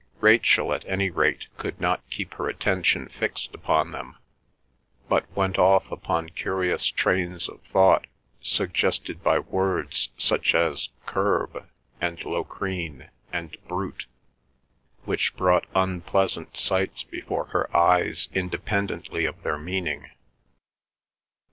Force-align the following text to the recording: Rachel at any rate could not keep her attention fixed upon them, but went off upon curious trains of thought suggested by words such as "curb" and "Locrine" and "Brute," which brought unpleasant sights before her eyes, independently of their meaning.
Rachel 0.19 0.73
at 0.73 0.83
any 0.87 1.11
rate 1.11 1.45
could 1.59 1.79
not 1.79 2.01
keep 2.09 2.33
her 2.33 2.49
attention 2.49 3.07
fixed 3.07 3.53
upon 3.53 3.91
them, 3.91 4.15
but 5.07 5.31
went 5.37 5.59
off 5.59 5.91
upon 5.91 6.29
curious 6.29 6.87
trains 6.87 7.47
of 7.47 7.61
thought 7.65 8.07
suggested 8.41 9.21
by 9.21 9.37
words 9.37 10.09
such 10.17 10.55
as 10.55 10.89
"curb" 11.05 11.69
and 12.01 12.17
"Locrine" 12.25 13.11
and 13.31 13.55
"Brute," 13.67 14.07
which 15.05 15.35
brought 15.35 15.67
unpleasant 15.75 16.57
sights 16.57 17.03
before 17.03 17.45
her 17.53 17.77
eyes, 17.77 18.27
independently 18.33 19.25
of 19.25 19.43
their 19.43 19.59
meaning. 19.59 20.09